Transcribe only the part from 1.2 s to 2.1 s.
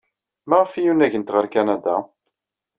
ɣer Kanada?